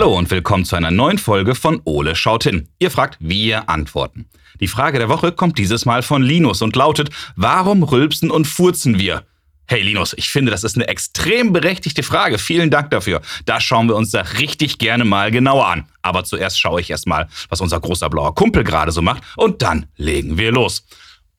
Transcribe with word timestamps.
Hallo 0.00 0.16
und 0.16 0.30
willkommen 0.30 0.64
zu 0.64 0.76
einer 0.76 0.90
neuen 0.90 1.18
Folge 1.18 1.54
von 1.54 1.82
Ole 1.84 2.16
schaut 2.16 2.44
hin. 2.44 2.70
Ihr 2.78 2.90
fragt, 2.90 3.18
wir 3.20 3.68
antworten. 3.68 4.30
Die 4.58 4.66
Frage 4.66 4.98
der 4.98 5.10
Woche 5.10 5.30
kommt 5.30 5.58
dieses 5.58 5.84
Mal 5.84 6.02
von 6.02 6.22
Linus 6.22 6.62
und 6.62 6.74
lautet, 6.74 7.10
warum 7.36 7.82
rülpsen 7.82 8.30
und 8.30 8.46
furzen 8.46 8.98
wir? 8.98 9.26
Hey 9.66 9.82
Linus, 9.82 10.14
ich 10.16 10.30
finde, 10.30 10.52
das 10.52 10.64
ist 10.64 10.74
eine 10.74 10.88
extrem 10.88 11.52
berechtigte 11.52 12.02
Frage. 12.02 12.38
Vielen 12.38 12.70
Dank 12.70 12.88
dafür. 12.88 13.20
Da 13.44 13.60
schauen 13.60 13.88
wir 13.88 13.94
uns 13.94 14.10
da 14.10 14.22
richtig 14.22 14.78
gerne 14.78 15.04
mal 15.04 15.30
genauer 15.30 15.66
an. 15.66 15.84
Aber 16.00 16.24
zuerst 16.24 16.58
schaue 16.58 16.80
ich 16.80 16.88
erst 16.88 17.06
mal, 17.06 17.28
was 17.50 17.60
unser 17.60 17.78
großer 17.78 18.08
blauer 18.08 18.34
Kumpel 18.34 18.64
gerade 18.64 18.92
so 18.92 19.02
macht 19.02 19.22
und 19.36 19.60
dann 19.60 19.84
legen 19.98 20.38
wir 20.38 20.50
los. 20.50 20.82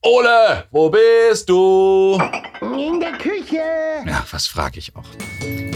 Ole, 0.02 0.68
wo 0.70 0.88
bist 0.88 1.48
du? 1.48 2.16
In 2.60 3.00
der 3.00 3.18
Küche. 3.18 4.04
Ja, 4.06 4.24
was 4.30 4.46
frage 4.46 4.78
ich 4.78 4.94
auch? 4.94 5.71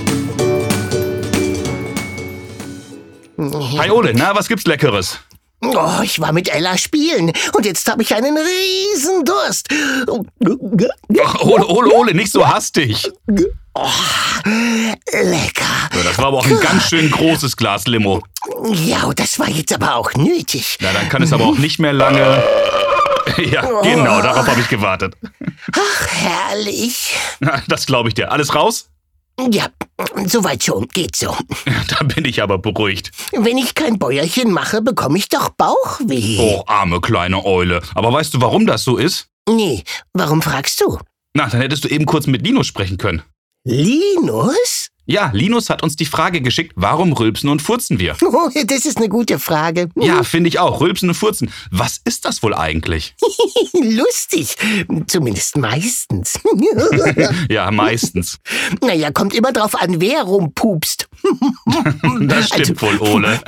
Hi 3.38 3.90
Ole, 3.90 4.14
na, 4.14 4.34
was 4.34 4.48
gibt's 4.48 4.66
Leckeres? 4.66 5.18
Oh, 5.62 6.00
ich 6.02 6.20
war 6.20 6.32
mit 6.32 6.48
Ella 6.48 6.76
spielen 6.78 7.32
und 7.54 7.64
jetzt 7.66 7.88
habe 7.90 8.02
ich 8.02 8.14
einen 8.14 8.36
riesen 8.36 9.24
Durst. 9.24 9.68
Ach, 11.22 11.40
Ole, 11.40 11.66
Ole, 11.66 11.90
Ole, 11.92 12.14
nicht 12.14 12.30
so 12.30 12.46
hastig. 12.46 13.10
Oh, 13.74 13.88
lecker. 15.12 15.64
So, 15.92 16.02
das 16.02 16.18
war 16.18 16.26
aber 16.26 16.38
auch 16.38 16.46
ein 16.46 16.60
ganz 16.60 16.88
schön 16.88 17.10
großes 17.10 17.56
Glas 17.56 17.86
Limo. 17.86 18.22
Ja, 18.70 19.10
das 19.14 19.38
war 19.38 19.48
jetzt 19.48 19.72
aber 19.74 19.96
auch 19.96 20.12
nötig. 20.14 20.78
Na, 20.80 20.92
dann 20.92 21.08
kann 21.08 21.22
es 21.22 21.32
aber 21.32 21.44
auch 21.46 21.58
nicht 21.58 21.78
mehr 21.78 21.92
lange. 21.92 22.42
Ja, 23.38 23.80
genau, 23.82 24.22
darauf 24.22 24.46
habe 24.46 24.60
ich 24.60 24.68
gewartet. 24.68 25.14
Ach, 25.74 26.06
herrlich. 26.06 27.14
Na, 27.40 27.60
Das 27.68 27.84
glaube 27.84 28.08
ich 28.08 28.14
dir. 28.14 28.30
Alles 28.32 28.54
raus? 28.54 28.88
Ja, 29.38 29.66
soweit 30.26 30.64
schon. 30.64 30.88
Geht 30.88 31.14
so. 31.16 31.36
Da 31.88 32.04
bin 32.04 32.24
ich 32.24 32.42
aber 32.42 32.58
beruhigt. 32.58 33.10
Wenn 33.32 33.58
ich 33.58 33.74
kein 33.74 33.98
Bäuerchen 33.98 34.50
mache, 34.50 34.80
bekomme 34.82 35.18
ich 35.18 35.28
doch 35.28 35.50
Bauchweh. 35.50 36.38
Oh, 36.40 36.62
arme 36.66 37.00
kleine 37.00 37.44
Eule. 37.44 37.82
Aber 37.94 38.12
weißt 38.12 38.34
du, 38.34 38.40
warum 38.40 38.66
das 38.66 38.84
so 38.84 38.96
ist? 38.96 39.28
Nee, 39.48 39.84
warum 40.14 40.42
fragst 40.42 40.80
du? 40.80 40.98
Na, 41.34 41.48
dann 41.48 41.60
hättest 41.60 41.84
du 41.84 41.88
eben 41.88 42.06
kurz 42.06 42.26
mit 42.26 42.42
Linus 42.42 42.66
sprechen 42.66 42.96
können. 42.96 43.22
Linus? 43.64 44.88
Ja, 45.08 45.30
Linus 45.32 45.70
hat 45.70 45.84
uns 45.84 45.94
die 45.94 46.04
Frage 46.04 46.40
geschickt, 46.40 46.72
warum 46.74 47.12
rülpsen 47.12 47.48
und 47.48 47.62
furzen 47.62 47.98
wir? 47.98 48.16
Oh, 48.36 48.50
das 48.66 48.84
ist 48.84 48.98
eine 48.98 49.08
gute 49.08 49.38
Frage. 49.38 49.88
Ja, 49.94 50.22
finde 50.22 50.48
ich 50.48 50.58
auch. 50.58 50.80
Rülpsen 50.80 51.08
und 51.08 51.14
furzen. 51.14 51.50
Was 51.70 52.00
ist 52.04 52.24
das 52.26 52.42
wohl 52.42 52.54
eigentlich? 52.54 53.14
Lustig. 53.72 54.56
Zumindest 55.06 55.56
meistens. 55.56 56.38
Ja, 57.48 57.70
meistens. 57.70 58.38
naja, 58.82 59.10
kommt 59.10 59.34
immer 59.34 59.52
drauf 59.52 59.74
an, 59.80 60.00
wer 60.00 60.22
rumpupst. 60.22 61.08
Das 62.20 62.48
stimmt 62.48 62.82
wohl, 62.82 62.98
Ole. 62.98 63.40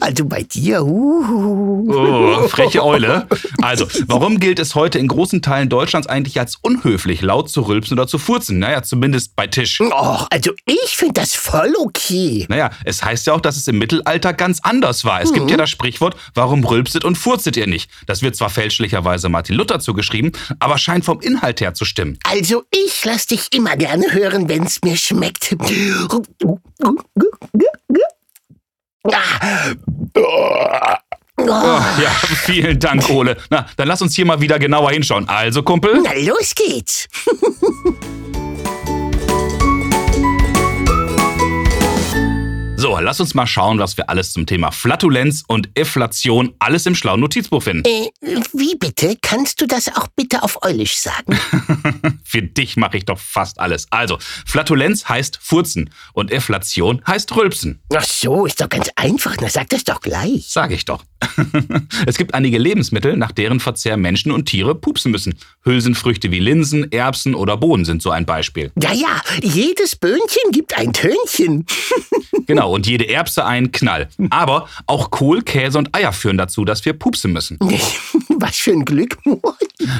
Also 0.00 0.24
bei 0.26 0.42
dir. 0.42 0.84
Uh. 0.84 1.90
Oh, 1.92 2.48
freche 2.48 2.84
Eule. 2.84 3.26
Also, 3.62 3.86
warum 4.06 4.38
gilt 4.38 4.58
es 4.58 4.74
heute 4.74 4.98
in 4.98 5.08
großen 5.08 5.42
Teilen 5.42 5.68
Deutschlands 5.68 6.06
eigentlich 6.06 6.38
als 6.38 6.56
unhöflich, 6.60 7.22
laut 7.22 7.50
zu 7.50 7.62
rülpsen 7.62 7.98
oder 7.98 8.06
zu 8.06 8.18
furzen? 8.18 8.58
Naja, 8.58 8.82
zumindest 8.82 9.34
bei 9.34 9.46
Tisch. 9.46 9.80
Och, 9.80 10.26
also 10.30 10.52
ich 10.68 10.96
finde 10.96 11.20
das 11.20 11.36
voll 11.36 11.72
okay. 11.78 12.44
Naja, 12.48 12.70
es 12.84 13.04
heißt 13.04 13.28
ja 13.28 13.34
auch, 13.34 13.40
dass 13.40 13.56
es 13.56 13.68
im 13.68 13.78
Mittelalter 13.78 14.32
ganz 14.32 14.58
anders 14.62 15.04
war. 15.04 15.22
Es 15.22 15.32
gibt 15.32 15.48
ja 15.48 15.56
das 15.56 15.70
Sprichwort, 15.70 16.16
warum 16.34 16.64
rülpset 16.64 17.04
und 17.04 17.16
furzet 17.16 17.56
ihr 17.56 17.68
nicht? 17.68 17.88
Das 18.06 18.20
wird 18.20 18.34
zwar 18.34 18.50
fälschlicherweise 18.50 19.28
Martin 19.28 19.54
Luther 19.54 19.78
zugeschrieben, 19.78 20.32
aber 20.58 20.76
scheint 20.78 21.04
vom 21.04 21.20
Inhalt 21.20 21.60
her 21.60 21.74
zu 21.74 21.84
stimmen. 21.84 22.18
Also 22.24 22.64
ich 22.72 23.04
lass 23.04 23.26
dich 23.26 23.52
immer 23.52 23.76
gerne 23.76 24.12
hören, 24.12 24.48
wenn's 24.48 24.80
mir 24.82 24.96
schmeckt. 24.96 25.54
Ah. 29.04 30.98
Oh, 31.38 31.44
ja, 31.46 32.10
vielen 32.44 32.80
Dank, 32.80 33.08
Ole. 33.08 33.36
Na, 33.50 33.66
dann 33.76 33.86
lass 33.86 34.02
uns 34.02 34.16
hier 34.16 34.26
mal 34.26 34.40
wieder 34.40 34.58
genauer 34.58 34.90
hinschauen. 34.90 35.28
Also, 35.28 35.62
Kumpel? 35.62 36.02
Na 36.02 36.12
los 36.14 36.54
geht's. 36.56 37.08
So, 42.78 42.98
lass 43.00 43.20
uns 43.20 43.32
mal 43.32 43.46
schauen, 43.46 43.78
was 43.78 43.96
wir 43.96 44.10
alles 44.10 44.34
zum 44.34 44.44
Thema 44.44 44.70
Flatulenz 44.70 45.44
und 45.46 45.70
Inflation 45.74 46.54
alles 46.58 46.84
im 46.84 46.94
schlauen 46.94 47.20
Notizbuch 47.20 47.62
finden. 47.62 47.84
Äh, 47.86 48.10
wie 48.52 48.76
bitte? 48.76 49.16
Kannst 49.22 49.62
du 49.62 49.66
das 49.66 49.88
auch 49.96 50.08
bitte 50.08 50.42
auf 50.42 50.62
Eulisch 50.62 50.98
sagen? 50.98 51.38
Für 52.24 52.42
dich 52.42 52.76
mache 52.76 52.98
ich 52.98 53.06
doch 53.06 53.18
fast 53.18 53.58
alles. 53.60 53.86
Also, 53.90 54.18
Flatulenz 54.44 55.08
heißt 55.08 55.38
Furzen 55.40 55.88
und 56.12 56.30
Inflation 56.30 57.00
heißt 57.06 57.34
Rülpsen. 57.34 57.80
Ach 57.94 58.04
so, 58.04 58.44
ist 58.44 58.60
doch 58.60 58.68
ganz 58.68 58.90
einfach. 58.94 59.34
Na 59.40 59.48
sag 59.48 59.70
das 59.70 59.84
doch 59.84 60.02
gleich. 60.02 60.44
Sag 60.46 60.70
ich 60.70 60.84
doch. 60.84 61.02
es 62.06 62.18
gibt 62.18 62.34
einige 62.34 62.58
Lebensmittel, 62.58 63.16
nach 63.16 63.32
deren 63.32 63.58
Verzehr 63.58 63.96
Menschen 63.96 64.32
und 64.32 64.46
Tiere 64.46 64.74
pupsen 64.74 65.10
müssen. 65.12 65.34
Hülsenfrüchte 65.64 66.30
wie 66.30 66.40
Linsen, 66.40 66.92
Erbsen 66.92 67.34
oder 67.34 67.56
Bohnen 67.56 67.86
sind 67.86 68.02
so 68.02 68.10
ein 68.10 68.26
Beispiel. 68.26 68.70
Ja, 68.80 68.92
ja, 68.92 69.22
jedes 69.42 69.96
Böhnchen 69.96 70.52
gibt 70.52 70.76
ein 70.76 70.92
Tönchen. 70.92 71.64
Genau, 72.46 72.65
und 72.70 72.86
jede 72.86 73.08
Erbse 73.08 73.44
einen 73.44 73.72
Knall. 73.72 74.08
Aber 74.30 74.68
auch 74.86 75.10
Kohl, 75.10 75.42
Käse 75.42 75.78
und 75.78 75.94
Eier 75.94 76.12
führen 76.12 76.38
dazu, 76.38 76.64
dass 76.64 76.84
wir 76.84 76.92
pupsen 76.92 77.32
müssen. 77.32 77.58
Was 78.38 78.56
für 78.56 78.72
ein 78.72 78.84
Glück. 78.84 79.18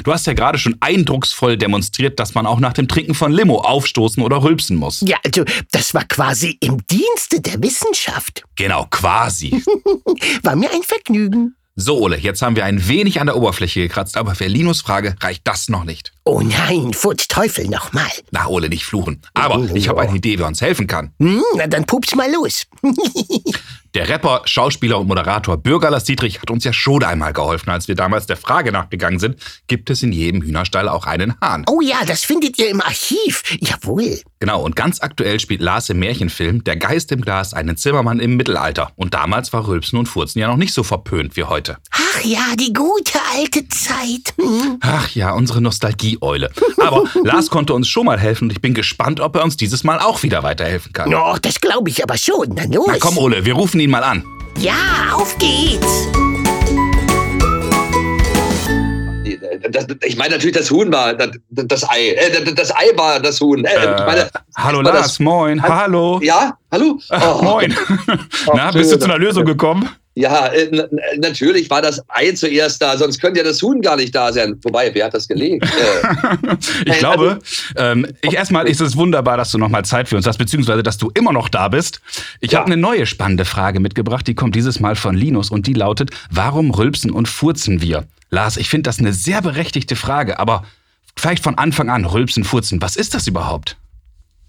Du 0.03 0.11
hast 0.11 0.27
ja 0.27 0.33
gerade 0.33 0.57
schon 0.57 0.75
eindrucksvoll 0.79 1.57
demonstriert, 1.57 2.19
dass 2.19 2.35
man 2.35 2.45
auch 2.45 2.59
nach 2.59 2.73
dem 2.73 2.87
Trinken 2.87 3.13
von 3.13 3.31
Limo 3.31 3.59
aufstoßen 3.59 4.21
oder 4.23 4.43
rülpsen 4.43 4.77
muss. 4.77 5.01
Ja, 5.01 5.17
also, 5.25 5.43
das 5.71 5.93
war 5.93 6.05
quasi 6.05 6.57
im 6.59 6.85
Dienste 6.87 7.41
der 7.41 7.61
Wissenschaft. 7.61 8.43
Genau, 8.55 8.87
quasi. 8.89 9.63
War 10.43 10.55
mir 10.55 10.71
ein 10.71 10.83
Vergnügen. 10.83 11.55
So, 11.79 11.99
Ole, 11.99 12.17
jetzt 12.17 12.41
haben 12.41 12.55
wir 12.55 12.65
ein 12.65 12.87
wenig 12.87 13.21
an 13.21 13.27
der 13.27 13.37
Oberfläche 13.37 13.81
gekratzt, 13.81 14.17
aber 14.17 14.33
für 14.33 14.47
Linus 14.47 14.81
Frage 14.81 15.15
reicht 15.21 15.47
das 15.47 15.69
noch 15.69 15.83
nicht. 15.83 16.11
Oh 16.23 16.41
nein, 16.41 16.91
Furz 16.95 17.27
Teufel 17.27 17.67
nochmal. 17.67 18.09
Na, 18.31 18.47
Ole, 18.47 18.67
nicht 18.67 18.83
fluchen. 18.83 19.21
Aber 19.35 19.63
ich 19.75 19.87
habe 19.87 20.01
eine 20.01 20.17
Idee, 20.17 20.39
wer 20.39 20.47
uns 20.47 20.59
helfen 20.59 20.87
kann. 20.87 21.11
Hm, 21.19 21.43
na 21.55 21.67
dann 21.67 21.85
pups 21.85 22.15
mal 22.15 22.31
los. 22.31 22.65
Der 23.97 24.09
Rapper, 24.09 24.43
Schauspieler 24.45 24.99
und 24.99 25.07
Moderator 25.07 25.57
Bürger 25.57 25.89
Lars 25.89 26.03
Dietrich 26.03 26.39
hat 26.39 26.51
uns 26.51 26.63
ja 26.63 26.71
schon 26.71 27.03
einmal 27.03 27.33
geholfen, 27.33 27.71
als 27.71 27.87
wir 27.87 27.95
damals 27.95 28.27
der 28.27 28.37
Frage 28.37 28.71
nachgegangen 28.71 29.17
sind, 29.17 29.37
gibt 29.65 29.89
es 29.89 30.03
in 30.03 30.11
jedem 30.11 30.43
Hühnerstall 30.43 30.87
auch 30.87 31.07
einen 31.07 31.33
Hahn? 31.41 31.65
Oh 31.67 31.81
ja, 31.81 32.05
das 32.05 32.23
findet 32.23 32.59
ihr 32.59 32.69
im 32.69 32.79
Archiv. 32.79 33.41
Jawohl. 33.59 34.21
Genau, 34.39 34.61
und 34.61 34.75
ganz 34.75 35.01
aktuell 35.01 35.39
spielt 35.39 35.61
Lars 35.61 35.89
im 35.89 35.97
Märchenfilm 35.97 36.63
Der 36.63 36.75
Geist 36.75 37.11
im 37.11 37.21
Glas 37.21 37.55
einen 37.55 37.75
Zimmermann 37.75 38.19
im 38.19 38.37
Mittelalter. 38.37 38.91
Und 38.97 39.15
damals 39.15 39.51
war 39.51 39.67
Rülpsen 39.67 39.97
und 39.97 40.05
Furzen 40.05 40.37
ja 40.37 40.47
noch 40.47 40.57
nicht 40.57 40.75
so 40.75 40.83
verpönt 40.83 41.35
wie 41.35 41.45
heute. 41.45 41.79
Ach 42.17 42.23
ja, 42.23 42.55
die 42.57 42.73
gute 42.73 43.19
alte 43.35 43.67
Zeit. 43.69 44.33
Hm. 44.37 44.77
Ach 44.81 45.09
ja, 45.11 45.33
unsere 45.33 45.61
Nostalgie-Eule. 45.61 46.49
Aber 46.77 47.03
Lars 47.23 47.49
konnte 47.49 47.73
uns 47.73 47.87
schon 47.87 48.05
mal 48.05 48.19
helfen 48.19 48.45
und 48.45 48.51
ich 48.51 48.61
bin 48.61 48.73
gespannt, 48.73 49.19
ob 49.19 49.35
er 49.35 49.43
uns 49.43 49.57
dieses 49.57 49.83
Mal 49.83 49.99
auch 49.99 50.23
wieder 50.23 50.41
weiterhelfen 50.43 50.93
kann. 50.93 51.13
Oh, 51.13 51.37
das 51.41 51.59
glaube 51.61 51.89
ich 51.89 52.03
aber 52.03 52.17
schon. 52.17 52.47
Na 52.55 52.63
los. 52.65 52.87
Na 52.87 52.97
komm, 52.99 53.17
Ole, 53.17 53.45
wir 53.45 53.53
rufen 53.53 53.79
ihn 53.79 53.91
mal 53.91 54.03
an. 54.03 54.23
Ja, 54.59 54.73
auf 55.13 55.37
geht's. 55.37 56.07
Das, 59.71 59.87
ich 60.05 60.15
meine 60.17 60.35
natürlich, 60.35 60.55
das 60.55 60.69
Huhn 60.71 60.91
war 60.91 61.13
das, 61.13 61.29
das 61.49 61.89
Ei. 61.89 62.09
Äh, 62.11 62.53
das, 62.53 62.75
Ei 62.75 62.91
war 62.95 63.19
das 63.19 63.39
Huhn. 63.41 63.63
Äh, 63.65 63.95
meine, 64.05 64.29
Hallo 64.55 64.77
war 64.77 64.83
Lars, 64.93 65.01
das- 65.03 65.19
moin. 65.19 65.61
Hallo. 65.61 66.19
ja, 66.23 66.57
hallo? 66.71 66.99
Ach, 67.09 67.35
Oh, 67.39 67.43
moin. 67.43 67.75
Na, 68.53 68.71
bist 68.71 68.91
du 68.91 68.97
zu 68.99 69.05
einer 69.05 69.17
Lösung 69.17 69.45
gekommen? 69.45 69.89
Ja, 70.15 70.47
äh, 70.47 70.87
natürlich 71.19 71.69
war 71.69 71.79
das 71.83 72.01
Ei 72.07 72.31
zuerst 72.31 72.81
da, 72.81 72.97
sonst 72.97 73.21
könnte 73.21 73.39
ja 73.41 73.43
das 73.43 73.61
Huhn 73.61 73.81
gar 73.81 73.95
nicht 73.97 74.15
da 74.15 74.33
sein. 74.33 74.57
Wobei, 74.63 74.89
wer 74.95 75.05
hat 75.05 75.13
das 75.13 75.27
gelegt? 75.27 75.63
Äh, 76.85 76.89
Ich 76.91 76.97
glaube, 76.97 77.37
ähm, 77.75 78.07
ich 78.21 78.33
erstmal 78.33 78.67
ist 78.67 78.81
es 78.81 78.95
wunderbar, 78.97 79.37
dass 79.37 79.51
du 79.51 79.57
nochmal 79.59 79.85
Zeit 79.85 80.07
für 80.09 80.15
uns 80.15 80.25
hast, 80.25 80.37
beziehungsweise 80.37 80.81
dass 80.81 80.97
du 80.97 81.11
immer 81.13 81.31
noch 81.33 81.49
da 81.49 81.67
bist. 81.67 82.01
Ich 82.39 82.51
Ja. 82.53 82.59
habe 82.59 82.67
eine 82.67 82.77
neue 82.77 83.05
spannende 83.05 83.45
Frage 83.45 83.79
mitgebracht, 83.79 84.25
die 84.27 84.33
kommt 84.35 84.55
dieses 84.55 84.79
Mal 84.79 84.95
von 84.95 85.15
Linus 85.15 85.51
und 85.51 85.67
die 85.67 85.73
lautet: 85.73 86.09
Warum 86.31 86.71
rülpsen 86.71 87.11
und 87.11 87.27
furzen 87.27 87.81
wir? 87.81 88.05
Lars, 88.29 88.57
ich 88.57 88.69
finde 88.69 88.83
das 88.83 88.99
eine 88.99 89.13
sehr 89.13 89.41
berechtigte 89.41 89.95
Frage, 89.95 90.39
aber 90.39 90.63
vielleicht 91.15 91.43
von 91.43 91.57
Anfang 91.57 91.89
an 91.89 92.05
rülpsen, 92.05 92.43
furzen. 92.43 92.81
Was 92.81 92.95
ist 92.95 93.13
das 93.13 93.27
überhaupt? 93.27 93.77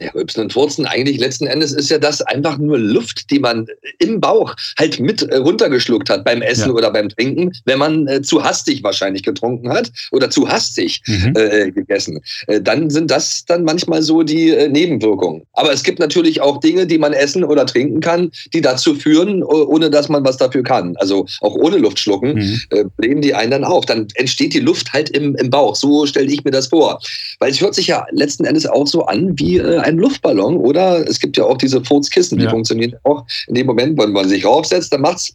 Ja, 0.00 0.10
Rülpsen 0.12 0.42
und 0.44 0.52
Furzen, 0.52 0.86
eigentlich 0.86 1.18
letzten 1.18 1.46
Endes 1.46 1.72
ist 1.72 1.90
ja 1.90 1.98
das 1.98 2.22
einfach 2.22 2.56
nur 2.58 2.78
Luft, 2.78 3.30
die 3.30 3.38
man 3.40 3.66
im 3.98 4.20
Bauch 4.20 4.54
halt 4.78 5.00
mit 5.00 5.22
äh, 5.22 5.36
runtergeschluckt 5.38 6.08
hat 6.08 6.24
beim 6.24 6.40
Essen 6.40 6.68
Ja. 6.68 6.74
oder 6.74 6.92
beim 6.92 7.08
Trinken, 7.08 7.52
wenn 7.64 7.78
man 7.78 8.06
äh, 8.06 8.22
zu 8.22 8.44
hastig 8.44 8.82
wahrscheinlich 8.84 9.22
getrunken 9.24 9.70
hat 9.72 9.90
oder 10.12 10.30
zu 10.30 10.48
hastig 10.48 11.02
Mhm. 11.06 11.32
äh, 11.36 11.70
gegessen. 11.72 12.20
Äh, 12.46 12.60
dann 12.60 12.90
sind 12.90 13.10
das 13.10 13.44
dann 13.46 13.64
manchmal 13.64 14.02
so 14.02 14.22
die 14.22 14.50
äh, 14.50 14.68
Nebenwirkungen. 14.68 15.42
Aber 15.54 15.72
es 15.72 15.82
gibt 15.82 15.98
natürlich 15.98 16.40
auch 16.40 16.60
Dinge, 16.60 16.86
die 16.86 16.98
man 16.98 17.12
essen 17.12 17.42
oder 17.42 17.66
trinken 17.66 18.00
kann, 18.00 18.30
die 18.54 18.60
dazu 18.60 18.94
führen, 18.94 19.42
oh- 19.42 19.66
ohne 19.68 19.90
dass 19.90 20.08
man 20.08 20.24
was 20.24 20.36
dafür 20.36 20.62
kann. 20.62 20.94
Also 20.98 21.26
auch 21.40 21.54
ohne 21.54 21.76
Luft 21.78 21.98
schlucken, 21.98 22.34
Mhm. 22.34 22.60
äh, 22.70 22.84
blähen 22.96 23.20
die 23.20 23.34
einen 23.34 23.50
dann 23.50 23.64
auf. 23.64 23.84
Dann 23.86 24.06
entsteht 24.14 24.54
die 24.54 24.60
Luft 24.60 24.92
halt 24.92 25.10
im, 25.10 25.34
im 25.36 25.50
Bauch. 25.50 25.74
So 25.74 26.06
stelle 26.06 26.30
ich 26.30 26.44
mir 26.44 26.50
das 26.52 26.68
vor. 26.68 27.00
Weil 27.40 27.50
es 27.50 27.60
hört 27.60 27.74
sich 27.74 27.88
ja 27.88 28.06
letzten 28.12 28.44
Endes 28.44 28.66
auch 28.66 28.86
so 28.86 29.04
an 29.06 29.36
wie 29.38 29.58
äh, 29.58 29.78
ein 29.88 29.98
Luftballon 29.98 30.56
oder 30.56 31.06
es 31.08 31.18
gibt 31.18 31.36
ja 31.36 31.44
auch 31.44 31.58
diese 31.58 31.84
Furzkissen, 31.84 32.38
die 32.38 32.44
Ja. 32.44 32.50
funktionieren 32.50 32.94
auch 33.04 33.24
in 33.48 33.54
dem 33.54 33.66
Moment, 33.66 33.98
wenn 33.98 34.12
man 34.12 34.28
sich 34.28 34.44
raufsetzt, 34.44 34.92
dann 34.92 35.00
macht's. 35.00 35.34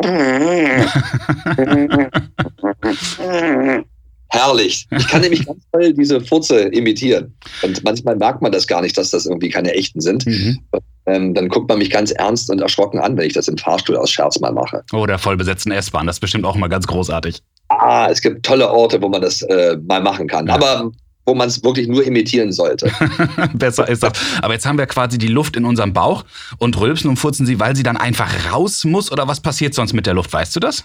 Herrlich. 4.28 4.86
Ich 4.90 5.08
kann 5.08 5.20
nämlich 5.20 5.46
ganz 5.46 5.62
toll 5.70 5.92
diese 5.92 6.20
Furze 6.20 6.60
imitieren. 6.62 7.32
Und 7.62 7.84
manchmal 7.84 8.16
merkt 8.16 8.42
man 8.42 8.50
das 8.50 8.66
gar 8.66 8.82
nicht, 8.82 8.98
dass 8.98 9.10
das 9.10 9.26
irgendwie 9.26 9.48
keine 9.48 9.72
echten 9.74 10.00
sind. 10.00 10.26
Mhm. 10.26 10.58
Ähm, 11.06 11.34
dann 11.34 11.48
guckt 11.48 11.68
man 11.68 11.78
mich 11.78 11.90
ganz 11.90 12.10
ernst 12.10 12.50
und 12.50 12.60
erschrocken 12.60 12.98
an, 12.98 13.16
wenn 13.16 13.26
ich 13.26 13.34
das 13.34 13.46
im 13.46 13.58
Fahrstuhl 13.58 13.96
aus 13.96 14.10
Scherz 14.10 14.40
mal 14.40 14.52
mache. 14.52 14.82
Oh, 14.92 15.06
der 15.06 15.18
vollbesetzten 15.18 15.70
S-Bahn, 15.70 16.06
das 16.06 16.16
ist 16.16 16.20
bestimmt 16.20 16.46
auch 16.46 16.56
immer 16.56 16.68
ganz 16.68 16.86
großartig. 16.86 17.42
Ah, 17.68 18.08
es 18.10 18.20
gibt 18.20 18.44
tolle 18.44 18.68
Orte, 18.70 19.00
wo 19.00 19.08
man 19.08 19.22
das 19.22 19.42
äh, 19.42 19.76
mal 19.86 20.02
machen 20.02 20.26
kann. 20.26 20.46
Ja. 20.48 20.54
Aber 20.54 20.90
wo 21.26 21.34
man 21.34 21.48
es 21.48 21.62
wirklich 21.64 21.88
nur 21.88 22.04
imitieren 22.04 22.52
sollte. 22.52 22.90
Besser 23.54 23.88
ist 23.88 24.02
das. 24.02 24.12
Aber 24.42 24.52
jetzt 24.52 24.66
haben 24.66 24.78
wir 24.78 24.86
quasi 24.86 25.16
die 25.18 25.28
Luft 25.28 25.56
in 25.56 25.64
unserem 25.64 25.92
Bauch 25.92 26.24
und 26.58 26.78
rülpsen 26.78 27.08
und 27.08 27.16
furzen 27.16 27.46
sie, 27.46 27.58
weil 27.58 27.74
sie 27.74 27.82
dann 27.82 27.96
einfach 27.96 28.52
raus 28.52 28.84
muss 28.84 29.10
oder 29.10 29.26
was 29.26 29.40
passiert 29.40 29.74
sonst 29.74 29.92
mit 29.94 30.06
der 30.06 30.14
Luft? 30.14 30.32
Weißt 30.32 30.54
du 30.54 30.60
das? 30.60 30.84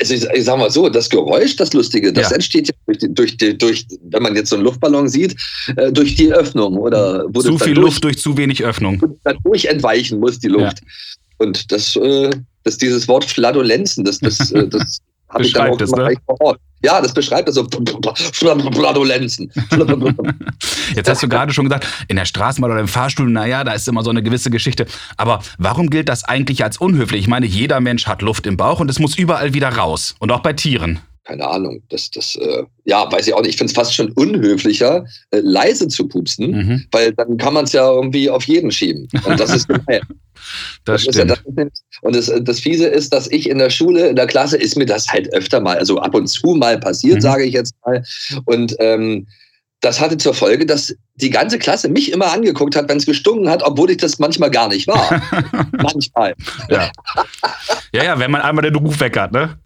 Also 0.00 0.14
ich, 0.14 0.24
ich 0.24 0.44
sag 0.44 0.58
mal 0.58 0.70
so, 0.70 0.88
das 0.88 1.08
Geräusch, 1.08 1.56
das 1.56 1.72
Lustige, 1.72 2.12
das 2.12 2.30
Ja. 2.30 2.34
entsteht 2.36 2.68
ja 2.68 2.74
durch, 3.08 3.36
durch, 3.36 3.58
durch, 3.58 3.86
wenn 4.10 4.22
man 4.22 4.34
jetzt 4.34 4.50
so 4.50 4.56
einen 4.56 4.64
Luftballon 4.64 5.08
sieht, 5.08 5.36
äh, 5.76 5.92
durch 5.92 6.14
die 6.16 6.32
Öffnung 6.32 6.76
oder 6.76 7.24
wo 7.28 7.40
zu 7.40 7.52
das 7.52 7.62
viel 7.62 7.78
Luft 7.78 8.02
durch 8.02 8.18
zu 8.18 8.36
wenig 8.36 8.64
Öffnung. 8.64 8.98
durch, 8.98 9.12
dann 9.24 9.38
durch 9.44 9.64
entweichen 9.66 10.18
muss, 10.18 10.38
die 10.38 10.48
Luft. 10.48 10.80
Und 11.38 11.70
das, 11.70 11.94
äh, 11.96 12.30
das 12.64 12.78
dieses 12.78 13.06
Wort 13.06 13.24
Fladolenzen, 13.24 14.04
das, 14.04 14.18
das, 14.18 14.50
äh, 14.50 14.66
das 14.66 14.98
habe 15.28 15.44
ich 15.44 15.52
dann 15.52 15.70
auch 15.70 15.80
immer 15.80 16.08
ne? 16.10 16.16
vor 16.26 16.40
Ort. 16.40 16.60
Ja, 16.82 17.00
das 17.00 17.12
beschreibt 17.12 17.48
das 17.48 17.56
so. 17.56 17.66
Fladolenzen. 18.32 19.50
Jetzt 20.94 21.08
hast 21.08 21.22
du 21.22 21.28
gerade 21.28 21.52
schon 21.52 21.64
gesagt, 21.64 21.86
in 22.06 22.16
der 22.16 22.24
Straßenbahn 22.24 22.70
oder 22.70 22.80
im 22.80 22.88
Fahrstuhl, 22.88 23.28
naja, 23.28 23.64
da 23.64 23.72
ist 23.72 23.88
immer 23.88 24.02
so 24.02 24.10
eine 24.10 24.22
gewisse 24.22 24.50
Geschichte. 24.50 24.86
Aber 25.16 25.40
warum 25.58 25.90
gilt 25.90 26.08
das 26.08 26.24
eigentlich 26.24 26.62
als 26.62 26.78
unhöflich? 26.78 27.22
Ich 27.22 27.28
meine, 27.28 27.46
jeder 27.46 27.80
Mensch 27.80 28.06
hat 28.06 28.22
Luft 28.22 28.46
im 28.46 28.56
Bauch 28.56 28.80
und 28.80 28.90
es 28.90 28.98
muss 28.98 29.18
überall 29.18 29.54
wieder 29.54 29.70
raus. 29.70 30.14
Und 30.20 30.30
auch 30.30 30.40
bei 30.40 30.52
Tieren. 30.52 31.00
Keine 31.28 31.46
Ahnung, 31.46 31.82
das, 31.90 32.10
das, 32.10 32.36
äh, 32.36 32.62
ja, 32.86 33.10
weiß 33.12 33.26
ich 33.26 33.34
auch 33.34 33.42
nicht. 33.42 33.50
Ich 33.50 33.56
finde 33.58 33.70
es 33.70 33.74
fast 33.74 33.94
schon 33.94 34.10
unhöflicher, 34.12 35.04
äh, 35.30 35.40
leise 35.42 35.86
zu 35.88 36.08
pupsen, 36.08 36.50
Mhm, 36.52 36.84
weil 36.90 37.12
dann 37.12 37.36
kann 37.36 37.52
man 37.52 37.64
es 37.66 37.72
ja 37.72 37.86
irgendwie 37.86 38.30
auf 38.30 38.44
jeden 38.44 38.70
schieben. 38.72 39.06
Und 39.26 39.38
das 39.38 39.54
ist 39.54 39.68
gemein. 39.68 40.00
das 40.86 41.04
ja 41.04 41.12
stimmt. 41.12 41.30
das, 41.32 41.38
ist 41.40 41.46
nämlich- 41.56 41.72
und 42.00 42.16
das, 42.16 42.32
das 42.42 42.60
Fiese 42.60 42.86
ist, 42.86 43.12
dass 43.12 43.30
ich 43.30 43.50
in 43.50 43.58
der 43.58 43.68
Schule, 43.68 44.08
in 44.08 44.16
der 44.16 44.26
Klasse, 44.26 44.56
ist 44.56 44.76
mir 44.78 44.86
das 44.86 45.06
halt 45.08 45.30
öfter 45.34 45.60
mal, 45.60 45.76
also 45.76 45.98
ab 45.98 46.14
und 46.14 46.28
zu 46.28 46.54
mal 46.54 46.80
passiert, 46.80 47.16
Mhm. 47.16 47.20
sage 47.20 47.44
ich 47.44 47.52
jetzt 47.52 47.74
mal. 47.84 48.02
Und 48.46 48.74
ähm, 48.78 49.26
das 49.80 50.00
hatte 50.00 50.16
zur 50.16 50.32
Folge, 50.32 50.64
dass 50.64 50.94
die 51.16 51.30
ganze 51.30 51.58
Klasse 51.58 51.90
mich 51.90 52.10
immer 52.10 52.32
angeguckt 52.32 52.74
hat, 52.74 52.88
wenn 52.88 52.96
es 52.96 53.04
gestunken 53.06 53.50
hat, 53.50 53.62
obwohl 53.62 53.90
ich 53.90 53.98
das 53.98 54.18
manchmal 54.18 54.50
gar 54.50 54.68
nicht 54.68 54.88
war. 54.88 55.22
manchmal. 55.72 56.34
Ja. 56.70 56.90
ja, 57.92 58.02
ja, 58.04 58.18
wenn 58.18 58.30
man 58.30 58.40
einmal 58.40 58.62
den 58.64 58.74
Ruf 58.76 58.98
weg 59.00 59.16
hat, 59.18 59.32
ne? 59.32 59.58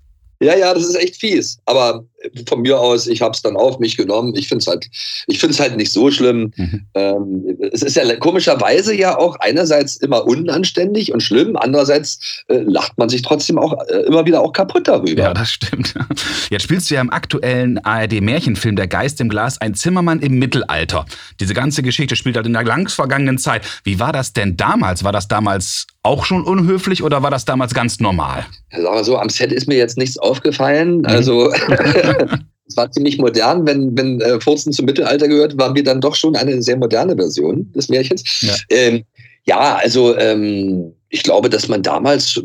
Ja, 0.42 0.56
ja, 0.56 0.74
das 0.74 0.84
ist 0.84 0.96
echt 0.96 1.16
fies. 1.16 1.58
Aber 1.66 2.04
von 2.48 2.62
mir 2.62 2.78
aus, 2.78 3.06
ich 3.06 3.22
habe 3.22 3.32
es 3.32 3.42
dann 3.42 3.56
auf 3.56 3.78
mich 3.78 3.96
genommen. 3.96 4.34
Ich 4.36 4.48
finde 4.48 4.62
es 4.62 4.66
halt, 4.66 4.88
ich 5.26 5.38
finde 5.38 5.54
es 5.54 5.60
halt 5.60 5.76
nicht 5.76 5.92
so 5.92 6.10
schlimm. 6.10 6.52
Mhm. 6.56 6.86
Ähm, 6.94 7.58
es 7.72 7.82
ist 7.82 7.96
ja 7.96 8.16
komischerweise 8.16 8.94
ja 8.94 9.16
auch 9.18 9.36
einerseits 9.40 9.96
immer 9.96 10.26
unanständig 10.26 11.12
und 11.12 11.22
schlimm, 11.22 11.56
andererseits 11.56 12.44
äh, 12.48 12.58
lacht 12.58 12.96
man 12.98 13.08
sich 13.08 13.22
trotzdem 13.22 13.58
auch 13.58 13.74
äh, 13.88 14.02
immer 14.06 14.26
wieder 14.26 14.40
auch 14.40 14.52
kaputt 14.52 14.88
darüber. 14.88 15.22
Ja, 15.22 15.34
das 15.34 15.50
stimmt. 15.50 15.94
Jetzt 16.50 16.62
spielst 16.62 16.90
du 16.90 16.94
ja 16.94 17.00
im 17.00 17.10
aktuellen 17.10 17.78
ARD-Märchenfilm 17.84 18.76
Der 18.76 18.88
Geist 18.88 19.20
im 19.20 19.28
Glas 19.28 19.60
ein 19.60 19.74
Zimmermann 19.74 20.20
im 20.20 20.38
Mittelalter. 20.38 21.06
Diese 21.40 21.54
ganze 21.54 21.82
Geschichte 21.82 22.16
spielt 22.16 22.36
halt 22.36 22.46
in 22.46 22.52
der 22.52 22.64
lang 22.64 22.88
vergangenen 22.88 23.38
Zeit. 23.38 23.62
Wie 23.84 23.98
war 23.98 24.12
das 24.12 24.32
denn 24.32 24.56
damals? 24.56 25.04
War 25.04 25.12
das 25.12 25.28
damals 25.28 25.86
auch 26.02 26.24
schon 26.24 26.42
unhöflich 26.42 27.02
oder 27.02 27.22
war 27.22 27.30
das 27.30 27.44
damals 27.44 27.74
ganz 27.74 28.00
normal? 28.00 28.44
Sagen 28.72 28.96
wir 28.96 29.04
so, 29.04 29.18
am 29.18 29.28
Set 29.28 29.52
ist 29.52 29.68
mir 29.68 29.76
jetzt 29.76 29.96
nichts 29.96 30.18
aufgefallen. 30.18 30.98
Mhm. 30.98 31.06
Also 31.06 31.52
es 32.66 32.76
war 32.76 32.90
ziemlich 32.90 33.18
modern. 33.18 33.66
Wenn, 33.66 33.96
wenn 33.96 34.20
äh, 34.20 34.40
Furzen 34.40 34.72
zum 34.72 34.86
Mittelalter 34.86 35.28
gehört, 35.28 35.58
waren 35.58 35.74
wir 35.74 35.84
dann 35.84 36.00
doch 36.00 36.14
schon 36.14 36.36
eine 36.36 36.62
sehr 36.62 36.76
moderne 36.76 37.16
Version 37.16 37.70
des 37.72 37.88
Märchens. 37.88 38.22
Ja. 38.40 38.54
Ähm, 38.70 39.04
ja, 39.44 39.76
also 39.76 40.16
ähm, 40.16 40.92
ich 41.08 41.22
glaube, 41.22 41.50
dass 41.50 41.68
man 41.68 41.82
damals 41.82 42.40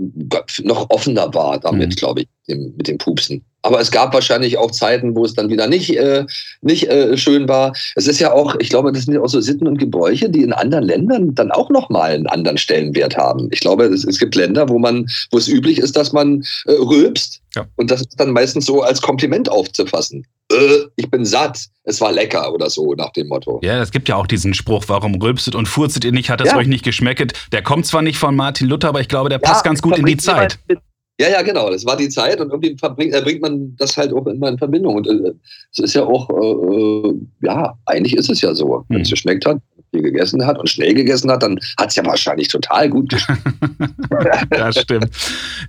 noch 0.64 0.90
offener 0.90 1.34
war 1.34 1.60
damit, 1.60 1.90
Mhm. 1.90 1.96
glaube 1.96 2.22
ich, 2.22 2.28
dem, 2.50 2.74
mit 2.76 2.88
dem 2.88 2.98
Pupsen. 2.98 3.42
Aber 3.62 3.80
es 3.80 3.92
gab 3.92 4.14
wahrscheinlich 4.14 4.58
auch 4.58 4.72
Zeiten, 4.72 5.16
wo 5.16 5.26
es 5.26 5.34
dann 5.34 5.50
wieder 5.50 5.68
nicht, 5.68 5.96
äh, 5.98 6.26
nicht 6.62 6.90
äh, 6.90 7.18
schön 7.18 7.48
war. 7.48 7.74
Es 7.96 8.08
ist 8.08 8.20
ja 8.20 8.32
auch, 8.32 8.56
ich 8.60 8.70
glaube, 8.70 8.92
das 8.92 9.06
sind 9.06 9.14
ja 9.14 9.22
auch 9.22 9.30
so 9.30 9.42
Sitten 9.42 9.68
und 9.68 9.78
Gebräuche, 9.78 10.30
die 10.30 10.42
in 10.42 10.54
anderen 10.54 10.86
Ländern 10.86 11.34
dann 11.36 11.52
auch 11.52 11.70
nochmal 11.70 12.12
einen 12.12 12.28
anderen 12.28 12.58
Stellenwert 12.58 13.18
haben. 13.18 13.48
Ich 13.52 13.60
glaube, 13.62 13.86
es, 13.86 14.06
es 14.06 14.20
gibt 14.20 14.36
Länder, 14.36 14.70
wo 14.70 14.80
man, 14.80 15.08
wo 15.32 15.38
es 15.38 15.48
üblich 15.48 15.80
ist, 15.80 15.96
dass 15.96 16.14
man 16.14 16.44
äh, 16.66 16.74
rülpst. 16.74 17.42
Ja. 17.56 17.66
Und 17.76 17.90
das 17.92 18.02
ist 18.02 18.20
dann 18.20 18.32
meistens 18.32 18.66
so 18.66 18.82
als 18.82 19.02
Kompliment 19.02 19.50
aufzufassen. 19.50 20.26
Äh, 20.58 20.86
ich 20.96 21.10
bin 21.10 21.26
satt, 21.26 21.60
es 21.84 22.02
war 22.02 22.12
lecker 22.12 22.54
oder 22.54 22.70
so 22.70 22.94
nach 22.96 23.12
dem 23.12 23.28
Motto. 23.28 23.60
Ja, 23.64 23.82
es 23.82 23.92
gibt 23.92 24.10
ja 24.10 24.16
auch 24.16 24.28
diesen 24.28 24.54
Spruch, 24.54 24.84
warum 24.88 25.16
rülpstet 25.22 25.56
und 25.56 25.68
furzet 25.68 26.04
ihr 26.06 26.12
nicht, 26.12 26.30
hat 26.30 26.42
es 26.42 26.48
Ja. 26.52 26.58
euch 26.58 26.68
nicht 26.68 26.84
geschmecket. 26.84 27.34
Der 27.52 27.62
kommt 27.62 27.86
zwar 27.86 28.02
nicht 28.02 28.18
von 28.18 28.36
Martin 28.36 28.68
Luther, 28.68 28.90
aber 28.90 29.02
ich 29.02 29.08
glaube, 29.08 29.30
der 29.30 29.40
Ja, 29.42 29.48
passt 29.50 29.64
ganz 29.64 29.82
gut 29.82 29.98
in 29.98 30.06
die 30.06 30.18
Zeit. 30.18 30.60
mit- 30.68 30.80
Ja, 31.20 31.30
ja, 31.30 31.42
genau. 31.42 31.72
Das 31.72 31.84
war 31.84 31.98
die 31.98 32.10
Zeit 32.10 32.40
und 32.40 32.50
irgendwie 32.52 32.78
verbringt, 32.78 33.14
äh, 33.16 33.22
bringt 33.22 33.42
man 33.42 33.76
das 33.78 33.98
halt 33.98 34.14
auch 34.14 34.28
immer 34.28 34.50
in 34.50 34.58
Verbindung. 34.60 34.96
Und 34.98 35.08
äh, 35.08 35.34
es 35.72 35.80
ist 35.80 35.96
ja 35.96 36.04
auch, 36.04 36.30
äh, 36.30 37.14
ja, 37.42 37.74
eigentlich 37.88 38.16
ist 38.16 38.30
es 38.30 38.42
ja 38.42 38.54
so. 38.54 38.86
Wenn 38.90 39.02
es 39.02 39.08
Hm. 39.08 39.12
geschmeckt 39.14 39.46
hat, 39.48 39.58
viel 39.98 40.12
gegessen 40.12 40.46
hat 40.46 40.58
und 40.60 40.70
schnell 40.70 40.94
gegessen 40.94 41.32
hat, 41.32 41.44
dann 41.44 41.60
hat 41.80 41.90
es 41.90 41.96
ja 41.96 42.06
wahrscheinlich 42.06 42.48
total 42.48 42.90
gut 42.90 43.10
geschmeckt. 43.10 43.42
Das 44.50 44.80
stimmt. 44.80 45.10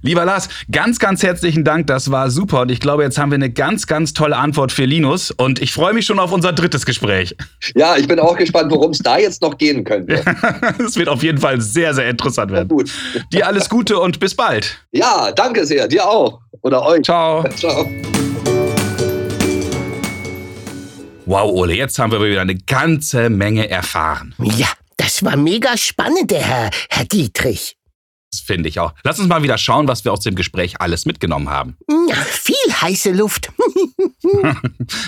Lieber 0.02 0.24
Lars, 0.24 0.48
ganz, 0.70 0.98
ganz 0.98 1.22
herzlichen 1.22 1.64
Dank. 1.64 1.86
Das 1.86 2.10
war 2.10 2.30
super. 2.30 2.62
Und 2.62 2.70
ich 2.70 2.80
glaube, 2.80 3.02
jetzt 3.02 3.18
haben 3.18 3.30
wir 3.30 3.36
eine 3.36 3.50
ganz, 3.50 3.86
ganz 3.86 4.12
tolle 4.12 4.36
Antwort 4.36 4.72
für 4.72 4.84
Linus. 4.84 5.30
Und 5.30 5.60
ich 5.60 5.72
freue 5.72 5.94
mich 5.94 6.06
schon 6.06 6.18
auf 6.18 6.32
unser 6.32 6.52
drittes 6.52 6.84
Gespräch. 6.86 7.36
ja, 7.74 7.96
ich 7.96 8.08
bin 8.08 8.18
auch 8.18 8.36
gespannt, 8.36 8.70
worum 8.70 8.90
es 8.90 8.98
da 8.98 9.18
jetzt 9.18 9.42
noch 9.42 9.56
gehen 9.56 9.84
könnte. 9.84 10.22
Es 10.78 10.96
wird 10.96 11.08
auf 11.08 11.22
jeden 11.22 11.38
Fall 11.38 11.60
sehr, 11.60 11.92
sehr 11.94 12.08
interessant 12.08 12.50
werden. 12.50 12.68
Gut. 12.68 12.90
Dir 13.32 13.46
alles 13.46 13.68
Gute 13.68 13.98
und 13.98 14.20
bis 14.20 14.34
bald. 14.34 14.78
Ja, 14.92 15.32
danke 15.32 15.66
sehr. 15.66 15.88
Dir 15.88 16.08
auch. 16.08 16.40
Oder 16.62 16.84
euch. 16.84 17.02
Ciao. 17.02 17.44
Ciao. 17.56 17.86
Wow, 21.28 21.52
Ole, 21.52 21.74
jetzt 21.74 21.98
haben 21.98 22.10
wir 22.10 22.22
wieder 22.22 22.40
eine 22.40 22.54
ganze 22.54 23.28
Menge 23.28 23.68
erfahren. 23.68 24.34
Ja, 24.42 24.68
das 24.96 25.22
war 25.22 25.36
mega 25.36 25.76
spannend, 25.76 26.30
der 26.30 26.40
Herr, 26.40 26.70
Herr 26.88 27.04
Dietrich. 27.04 27.77
Das 28.30 28.40
finde 28.40 28.68
ich 28.68 28.78
auch. 28.78 28.92
Lass 29.04 29.18
uns 29.18 29.28
mal 29.28 29.42
wieder 29.42 29.56
schauen, 29.56 29.88
was 29.88 30.04
wir 30.04 30.12
aus 30.12 30.20
dem 30.20 30.34
Gespräch 30.34 30.80
alles 30.80 31.06
mitgenommen 31.06 31.48
haben. 31.48 31.76
Ja, 32.08 32.16
viel 32.16 32.54
heiße 32.80 33.12
Luft. 33.12 33.50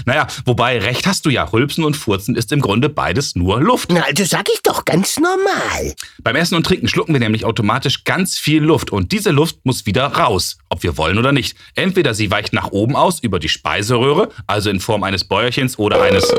Naja, 0.07 0.27
wobei, 0.45 0.79
recht 0.79 1.07
hast 1.07 1.27
du 1.27 1.31
ja. 1.31 1.45
Rülpsen 1.45 1.85
und 1.85 1.97
Furzen 1.97 2.37
ist 2.37 2.53
im 2.53 2.61
Grunde 2.61 2.89
beides 2.89 3.35
nur 3.35 3.61
Luft. 3.61 3.91
Na, 3.93 4.03
also 4.03 4.25
sag 4.25 4.49
ich 4.53 4.63
doch 4.63 4.85
ganz 4.85 5.19
normal. 5.19 5.95
Beim 6.23 6.37
Essen 6.37 6.55
und 6.55 6.65
Trinken 6.65 6.89
schlucken 6.89 7.13
wir 7.13 7.21
nämlich 7.21 7.45
automatisch 7.45 8.05
ganz 8.05 8.39
viel 8.39 8.63
Luft 8.63 8.91
und 8.91 9.13
diese 9.13 9.31
Luft 9.31 9.65
muss 9.65 9.87
wieder 9.87 10.07
raus, 10.07 10.59
ob 10.69 10.83
wir 10.83 10.97
wollen 10.97 11.19
oder 11.19 11.33
nicht. 11.33 11.57
Entweder 11.75 12.15
sie 12.15 12.31
weicht 12.31 12.53
nach 12.53 12.71
oben 12.71 12.97
aus 12.97 13.21
über 13.21 13.39
die 13.39 13.49
Speiseröhre, 13.49 14.31
also 14.47 14.71
in 14.71 14.81
Form 14.81 15.03
eines 15.03 15.25
Bäuerchens 15.25 15.79
oder 15.79 16.01
eines 16.03 16.33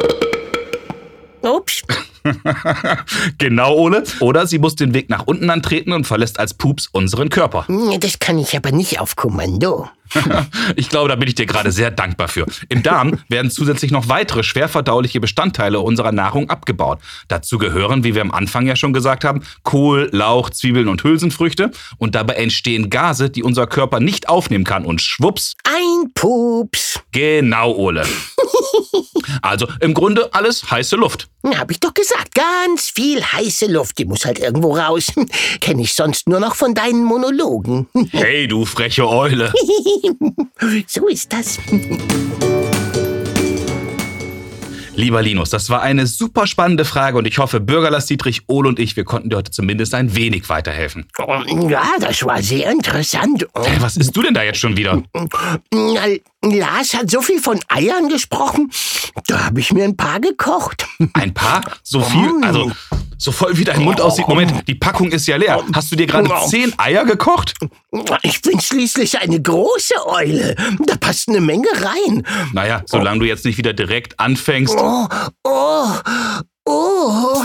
Ups. 1.42 1.84
genau 3.38 3.76
Ole, 3.76 4.04
oder 4.20 4.48
sie 4.48 4.60
muss 4.60 4.76
den 4.76 4.94
Weg 4.94 5.10
nach 5.10 5.26
unten 5.28 5.50
antreten 5.50 5.94
und 5.94 6.06
verlässt 6.06 6.40
als 6.40 6.54
Pups 6.54 6.88
unseren 6.92 7.30
Körper. 7.30 7.66
Ja, 7.68 7.98
Das 7.98 8.20
kann 8.20 8.38
ich 8.40 8.56
aber 8.56 8.72
nicht 8.72 9.00
auf 9.00 9.16
Kommando. 9.16 9.90
Ich 10.76 10.90
glaube, 10.90 11.08
da 11.08 11.16
bin 11.16 11.28
ich 11.30 11.36
dir 11.36 11.46
gerade 11.46 11.72
sehr 11.72 11.90
dankbar 11.90 12.28
für. 12.28 12.46
Im 12.68 12.84
Darm 12.84 13.20
werden 13.30 13.50
zusätzlich 13.50 13.92
noch 13.92 14.10
weitere 14.10 14.44
schwerverdauliche 14.44 15.22
Bestandteile 15.22 15.80
unserer 15.80 16.12
Nahrung 16.12 16.50
abgebaut. 16.50 17.00
Dazu 17.30 17.58
gehören, 17.58 18.04
wie 18.04 18.14
wir 18.14 18.22
am 18.22 18.32
Anfang 18.32 18.68
ja 18.68 18.76
schon 18.76 18.92
gesagt 18.92 19.24
haben, 19.24 19.42
Kohl, 19.64 20.10
Lauch, 20.12 20.50
Zwiebeln 20.50 20.90
und 20.90 21.04
Hülsenfrüchte. 21.04 21.72
Und 21.98 22.16
dabei 22.16 22.34
entstehen 22.34 22.90
Gase, 22.90 23.30
die 23.30 23.42
unser 23.44 23.68
Körper 23.68 24.02
nicht 24.02 24.28
aufnehmen 24.28 24.66
kann. 24.66 24.84
Und 24.86 25.02
schwupps, 25.02 25.56
Ein 25.64 26.12
Pups. 26.14 27.00
genau, 27.14 27.72
Ole. 27.74 28.04
Also 29.42 29.68
im 29.80 29.94
Grunde 29.94 30.34
alles 30.34 30.70
heiße 30.70 30.96
Luft. 30.96 31.30
Hab 31.56 31.72
ich 31.72 31.80
doch 31.80 31.94
gesagt. 31.94 32.36
Ganz 32.36 32.90
viel 32.90 33.24
heiße 33.24 33.68
Luft. 33.68 33.98
Die 33.98 34.06
muss 34.06 34.26
halt 34.26 34.40
irgendwo 34.40 34.76
raus. 34.76 35.12
Kenne 35.62 35.82
ich 35.82 35.94
sonst 35.94 36.28
nur 36.28 36.40
noch 36.40 36.56
von 36.56 36.74
deinen 36.74 37.04
Monologen. 37.04 37.88
Hey, 38.12 38.48
du 38.48 38.66
freche 38.66 39.08
Eule. 39.08 39.54
Lieber 44.96 45.22
Linus, 45.22 45.50
das 45.50 45.70
war 45.70 45.82
eine 45.82 46.06
super 46.06 46.46
spannende 46.46 46.84
Frage 46.84 47.18
und 47.18 47.26
ich 47.26 47.38
hoffe, 47.38 47.60
Bürgerlass 47.60 48.06
Dietrich, 48.06 48.44
Ole 48.48 48.68
und 48.70 48.80
ich, 48.80 48.96
wir 48.98 49.06
konnten 49.06 49.30
dir 49.30 49.38
heute 49.38 49.50
zumindest 49.52 49.94
ein 49.94 50.16
wenig 50.16 50.50
weiterhelfen. 50.50 51.08
Ja, 51.70 51.84
das 52.00 52.24
war 52.26 52.42
sehr 52.44 52.70
interessant. 52.70 53.48
Hey, 53.56 53.78
was 53.80 53.98
isst 53.98 54.16
du 54.16 54.22
denn 54.22 54.34
da 54.34 54.44
jetzt 54.44 54.60
schon 54.60 54.76
wieder? 54.78 55.02
Lars 56.44 56.94
hat 56.94 57.12
so 57.12 57.22
viel 57.22 57.40
von 57.40 57.60
Eiern 57.68 58.10
gesprochen, 58.10 58.72
da 59.28 59.46
habe 59.46 59.60
ich 59.60 59.72
mir 59.74 59.84
ein 59.84 59.96
paar 59.96 60.20
gekocht. 60.20 60.88
Ein 61.14 61.34
paar? 61.34 61.62
So 61.84 62.02
viel? 62.02 62.32
Also, 62.44 62.72
so 63.18 63.32
voll 63.32 63.58
wie 63.58 63.64
dein 63.64 63.84
Mund 63.84 64.02
aussieht. 64.02 64.28
Moment, 64.28 64.68
die 64.68 64.74
Packung 64.74 65.12
ist 65.12 65.28
ja 65.28 65.36
leer. 65.36 65.64
Hast 65.76 65.92
du 65.92 65.96
dir 65.96 66.08
gerade 66.08 66.30
zehn 66.48 66.74
Eier 66.78 67.06
gekocht? 67.06 67.54
Ich 68.24 68.42
bin 68.42 68.60
schließlich 68.60 69.20
eine 69.20 69.40
große 69.40 69.94
Eule. 70.08 70.56
Da 70.88 70.96
passt 70.96 71.30
eine 71.30 71.42
Menge 71.42 71.68
rein. 71.76 72.26
Naja, 72.54 72.82
solange 72.88 73.20
du 73.20 73.28
jetzt 73.28 73.46
nicht 73.46 73.60
wieder 73.60 73.74
direkt 73.74 74.20
anfängst. 74.20 74.76
Oh, 74.76 75.08
oh, 75.44 75.88
oh. 76.66 77.42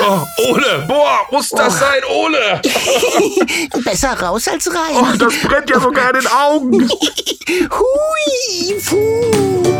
Oh, 0.00 0.26
Ole, 0.48 0.84
boah, 0.88 1.26
muss 1.30 1.50
das 1.50 1.78
sein, 1.78 2.02
Ole? 2.08 2.60
Besser 3.84 4.18
raus 4.20 4.48
als 4.48 4.68
rein. 4.68 4.94
Oh, 4.94 5.16
das 5.18 5.34
brennt 5.42 5.68
ja 5.68 5.80
sogar 5.80 6.14
in 6.14 6.20
den 6.20 6.26
Augen. 6.26 6.88
Hui, 7.48 8.80
puh. 8.86 9.70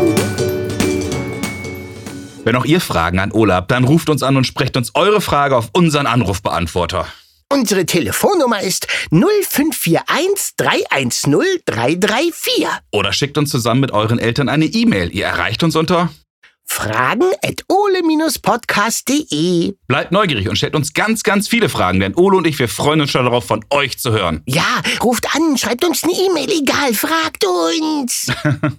Wenn 2.43 2.55
auch 2.55 2.65
ihr 2.65 2.81
Fragen 2.81 3.19
an 3.19 3.31
Ole 3.31 3.53
habt, 3.53 3.71
dann 3.71 3.83
ruft 3.83 4.09
uns 4.09 4.23
an 4.23 4.35
und 4.35 4.45
sprecht 4.45 4.75
uns 4.75 4.91
eure 4.95 5.21
Frage 5.21 5.55
auf 5.55 5.69
unseren 5.73 6.07
Anrufbeantworter. 6.07 7.07
Unsere 7.49 7.85
Telefonnummer 7.85 8.61
ist 8.61 8.87
0541 9.11 10.55
310 10.55 11.61
334. 11.65 12.67
Oder 12.91 13.11
schickt 13.13 13.37
uns 13.37 13.49
zusammen 13.49 13.81
mit 13.81 13.91
euren 13.91 14.19
Eltern 14.19 14.49
eine 14.49 14.65
E-Mail. 14.65 15.13
Ihr 15.13 15.25
erreicht 15.25 15.61
uns 15.61 15.75
unter. 15.75 16.09
Fragen 16.73 17.29
at 17.43 17.65
ole-podcast.de. 17.67 19.73
Bleibt 19.87 20.13
neugierig 20.13 20.47
und 20.47 20.55
stellt 20.55 20.73
uns 20.73 20.93
ganz, 20.93 21.21
ganz 21.21 21.49
viele 21.49 21.67
Fragen, 21.67 21.99
denn 21.99 22.15
Ole 22.15 22.37
und 22.37 22.47
ich, 22.47 22.57
wir 22.59 22.69
freuen 22.69 23.01
uns 23.01 23.11
schon 23.11 23.25
darauf, 23.25 23.45
von 23.45 23.65
euch 23.71 23.99
zu 23.99 24.13
hören. 24.13 24.41
Ja, 24.45 24.81
ruft 25.03 25.27
an, 25.35 25.57
schreibt 25.57 25.83
uns 25.83 26.05
eine 26.05 26.13
E-Mail, 26.13 26.49
egal, 26.49 26.93
fragt 26.93 27.43
uns. 27.45 28.31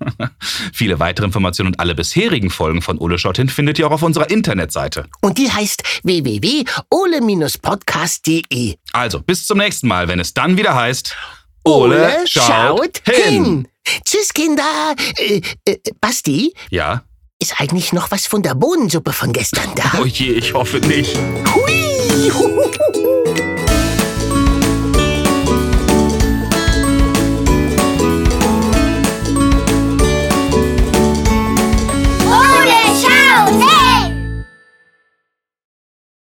Viele 0.72 1.00
weitere 1.00 1.26
Informationen 1.26 1.75
und 1.75 1.80
alle 1.80 1.94
bisherigen 1.94 2.49
Folgen 2.49 2.80
von 2.80 2.96
Ole 2.99 3.18
Schaut 3.18 3.37
hin 3.37 3.50
findet 3.50 3.78
ihr 3.78 3.87
auch 3.87 3.92
auf 3.92 4.02
unserer 4.02 4.30
Internetseite. 4.30 5.04
Und 5.20 5.37
die 5.37 5.52
heißt 5.52 5.82
www.ole-podcast.de. 6.02 8.76
Also, 8.92 9.20
bis 9.20 9.46
zum 9.46 9.58
nächsten 9.58 9.87
Mal, 9.87 10.08
wenn 10.08 10.18
es 10.18 10.32
dann 10.32 10.56
wieder 10.56 10.75
heißt. 10.75 11.14
Tschüss, 14.06 14.32
Kinder. 14.32 14.94
Äh, 15.18 15.42
äh, 15.66 15.76
Basti, 16.00 16.54
Ja? 16.70 17.04
Ist 17.42 17.61
eigentlich 17.61 17.92
noch 17.92 18.12
was 18.12 18.26
von 18.26 18.42
der 18.42 18.54
Bohnensuppe 18.54 19.12
von 19.12 19.32
gestern 19.32 19.68
da? 19.75 19.99
Oh 20.00 20.06
je, 20.06 20.30
ich 20.30 20.54
hoffe 20.54 20.78
nicht. 20.78 21.18
Hui! 21.52 23.01